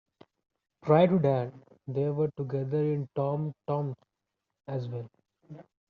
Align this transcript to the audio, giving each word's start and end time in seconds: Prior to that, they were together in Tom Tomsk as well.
Prior 0.81 1.05
to 1.09 1.19
that, 1.19 1.53
they 1.87 2.09
were 2.09 2.31
together 2.35 2.81
in 2.91 3.07
Tom 3.15 3.53
Tomsk 3.67 3.99
as 4.67 4.87
well. 4.87 5.07